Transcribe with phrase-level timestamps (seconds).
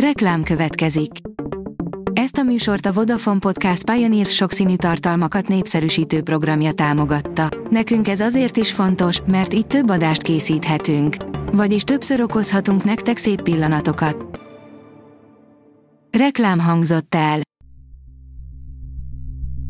[0.00, 1.10] Reklám következik.
[2.12, 7.48] Ezt a műsort a Vodafone Podcast Pioneer sokszínű tartalmakat népszerűsítő programja támogatta.
[7.70, 11.16] Nekünk ez azért is fontos, mert így több adást készíthetünk.
[11.52, 14.40] Vagyis többször okozhatunk nektek szép pillanatokat.
[16.18, 17.40] Reklám hangzott el.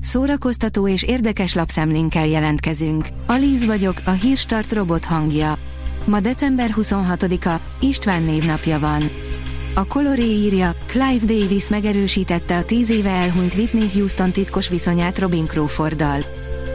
[0.00, 3.06] Szórakoztató és érdekes lapszemlénkkel jelentkezünk.
[3.26, 5.54] Alíz vagyok, a hírstart robot hangja.
[6.06, 9.02] Ma december 26-a, István névnapja van.
[9.76, 15.44] A Coloré írja, Clive Davis megerősítette a tíz éve elhunyt Whitney Houston titkos viszonyát Robin
[15.44, 16.20] Crawforddal.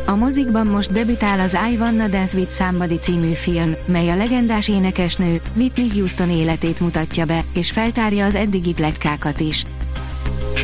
[0.05, 4.67] A mozikban most debütál az I Wanna Dance With Somebody című film, mely a legendás
[4.67, 9.63] énekesnő, Whitney Houston életét mutatja be, és feltárja az eddigi pletykákat is.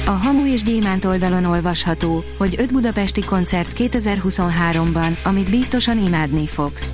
[0.06, 6.94] A Hamu és Gyémánt oldalon olvasható, hogy öt budapesti koncert 2023-ban, amit biztosan imádni fogsz.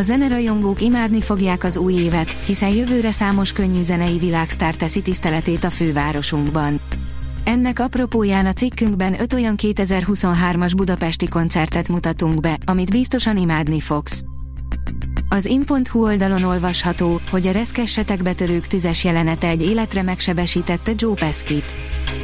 [0.00, 5.64] A zenerajongók imádni fogják az új évet, hiszen jövőre számos könnyű zenei világsztár teszi tiszteletét
[5.64, 6.80] a fővárosunkban.
[7.44, 14.22] Ennek apropóján a cikkünkben öt olyan 2023-as budapesti koncertet mutatunk be, amit biztosan imádni fogsz.
[15.28, 21.74] Az in.hu oldalon olvasható, hogy a reszkessetek betörők tüzes jelenete egy életre megsebesítette Joe Pesci-t.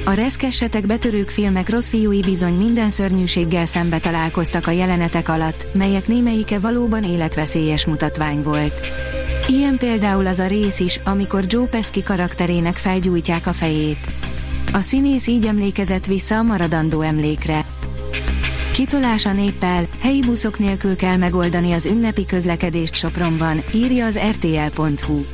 [0.09, 6.09] A reszkessetek betörők filmek rossz fiúi bizony minden szörnyűséggel szembe találkoztak a jelenetek alatt, melyek
[6.09, 8.83] némelyike valóban életveszélyes mutatvány volt.
[9.49, 14.13] Ilyen például az a rész is, amikor Joe Pesci karakterének felgyújtják a fejét.
[14.73, 17.67] A színész így emlékezett vissza a maradandó emlékre.
[18.73, 25.25] Kitolás a néppel, helyi buszok nélkül kell megoldani az ünnepi közlekedést Sopronban, írja az rtl.hu.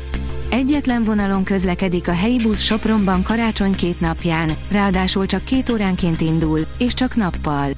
[0.53, 6.61] Egyetlen vonalon közlekedik a helyi busz Sopronban karácsony két napján, ráadásul csak két óránként indul,
[6.78, 7.70] és csak nappal.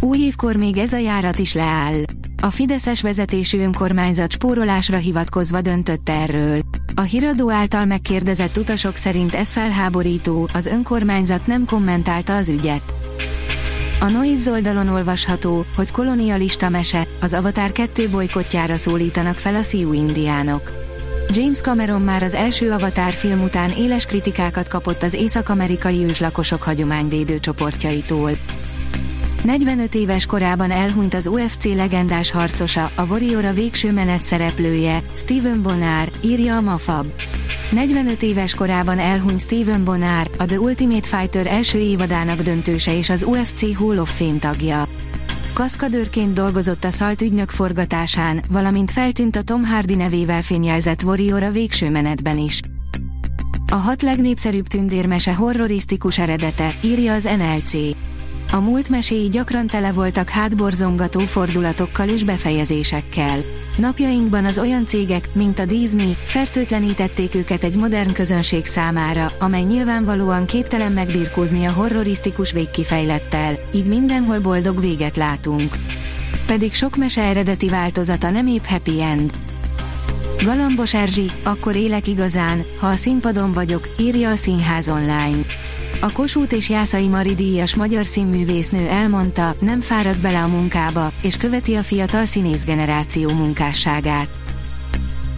[0.00, 2.02] Új évkor még ez a járat is leáll.
[2.42, 6.60] A Fideszes vezetésű önkormányzat spórolásra hivatkozva döntött erről.
[6.94, 12.94] A híradó által megkérdezett utasok szerint ez felháborító, az önkormányzat nem kommentálta az ügyet.
[14.00, 19.96] A Noise oldalon olvasható, hogy kolonialista mese, az Avatar 2 bolykotjára szólítanak fel a Sioux
[19.96, 20.81] indiánok.
[21.28, 27.38] James Cameron már az első Avatar film után éles kritikákat kapott az észak-amerikai őslakosok hagyományvédő
[27.38, 28.30] csoportjaitól.
[29.44, 35.62] 45 éves korában elhunyt az UFC legendás harcosa, a Warrior a végső menet szereplője, Steven
[35.62, 37.06] Bonár, írja a Mafab.
[37.70, 43.24] 45 éves korában elhunyt Steven Bonár, a The Ultimate Fighter első évadának döntőse és az
[43.24, 44.84] UFC Hall of Fame tagja.
[45.54, 51.50] Kaszkadőrként dolgozott a szalt ügynök forgatásán, valamint feltűnt a Tom Hardy nevével fényjelzett Warrior a
[51.50, 52.60] végső menetben is.
[53.66, 57.72] A hat legnépszerűbb tündérmese horrorisztikus eredete, írja az NLC.
[58.54, 63.38] A múlt meséi gyakran tele voltak hátborzongató fordulatokkal és befejezésekkel.
[63.76, 70.46] Napjainkban az olyan cégek, mint a Disney, fertőtlenítették őket egy modern közönség számára, amely nyilvánvalóan
[70.46, 75.76] képtelen megbirkózni a horrorisztikus végkifejlettel, így mindenhol boldog véget látunk.
[76.46, 79.30] Pedig sok mese eredeti változata nem épp happy end.
[80.44, 85.44] Galambos Erzsi, akkor élek igazán, ha a színpadon vagyok, írja a Színház online.
[86.00, 91.36] A Kossuth és Jászai Mari díjas magyar színművésznő elmondta, nem fárad bele a munkába, és
[91.36, 94.30] követi a fiatal színész generáció munkásságát.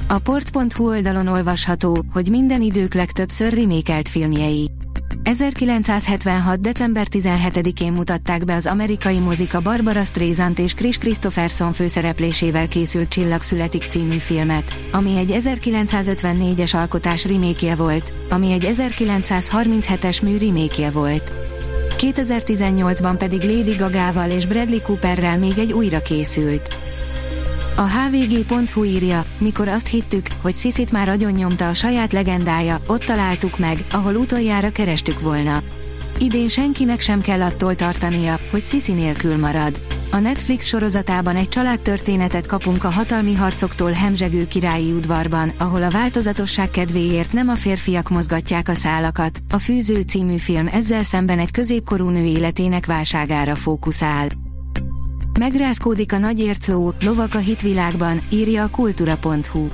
[0.08, 4.70] A port.hu oldalon olvasható, hogy minden idők legtöbbször remékelt filmjei.
[5.24, 6.60] 1976.
[6.60, 13.42] december 17-én mutatták be az amerikai mozika Barbara Streisand és Chris Christopherson főszereplésével készült Csillag
[13.42, 21.32] születik című filmet, ami egy 1954-es alkotás remékje volt, ami egy 1937-es mű remékje volt.
[21.96, 26.83] 2018-ban pedig Lady Gagával és Bradley Cooperrel még egy újra készült.
[27.76, 33.58] A hvg.hu írja, mikor azt hittük, hogy Sziszit már agyonnyomta a saját legendája, ott találtuk
[33.58, 35.62] meg, ahol utoljára kerestük volna.
[36.18, 39.80] Idén senkinek sem kell attól tartania, hogy Sisi nélkül marad.
[40.10, 46.70] A Netflix sorozatában egy családtörténetet kapunk a hatalmi harcoktól hemzsegő királyi udvarban, ahol a változatosság
[46.70, 49.38] kedvéért nem a férfiak mozgatják a szálakat.
[49.50, 54.43] A Fűző című film ezzel szemben egy középkorú nő életének válságára fókuszál.
[55.38, 59.68] Megrázkódik a nagy ércló, lovak a hitvilágban, írja a kultura.hu.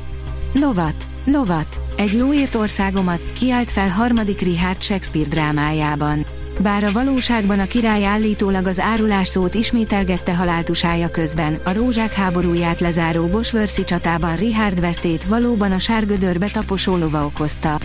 [0.53, 6.27] Lovat, lovat, egy lóért országomat, kiált fel harmadik Richard Shakespeare drámájában.
[6.62, 12.81] Bár a valóságban a király állítólag az árulás szót ismételgette haláltusája közben, a rózsák háborúját
[12.81, 17.79] lezáró Bosworthi csatában Richard vesztét valóban a sárgödörbe taposó lova okozta.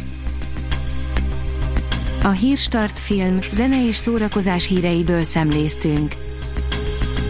[2.23, 6.24] A Hírstart film, zene és szórakozás híreiből szemléztünk.